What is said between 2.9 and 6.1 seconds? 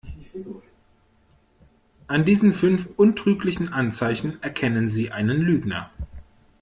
untrüglichen Anzeichen erkennen Sie einen Lügner.